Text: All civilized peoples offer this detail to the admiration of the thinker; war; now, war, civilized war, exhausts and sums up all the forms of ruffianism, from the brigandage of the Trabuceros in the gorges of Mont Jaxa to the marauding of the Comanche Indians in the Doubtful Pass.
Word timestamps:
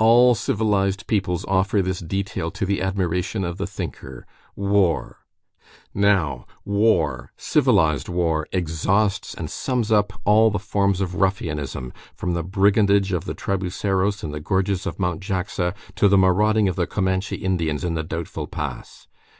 All 0.00 0.34
civilized 0.34 1.06
peoples 1.06 1.44
offer 1.44 1.80
this 1.82 2.00
detail 2.00 2.50
to 2.50 2.66
the 2.66 2.82
admiration 2.82 3.44
of 3.44 3.58
the 3.58 3.66
thinker; 3.68 4.26
war; 4.56 5.20
now, 5.94 6.46
war, 6.64 7.30
civilized 7.36 8.08
war, 8.08 8.48
exhausts 8.50 9.34
and 9.34 9.48
sums 9.48 9.92
up 9.92 10.12
all 10.24 10.50
the 10.50 10.58
forms 10.58 11.00
of 11.00 11.14
ruffianism, 11.20 11.92
from 12.16 12.34
the 12.34 12.42
brigandage 12.42 13.12
of 13.12 13.24
the 13.24 13.34
Trabuceros 13.34 14.24
in 14.24 14.32
the 14.32 14.40
gorges 14.40 14.84
of 14.84 14.98
Mont 14.98 15.20
Jaxa 15.20 15.74
to 15.94 16.08
the 16.08 16.18
marauding 16.18 16.66
of 16.68 16.74
the 16.74 16.88
Comanche 16.88 17.36
Indians 17.36 17.84
in 17.84 17.94
the 17.94 18.02
Doubtful 18.02 18.48
Pass. 18.48 19.06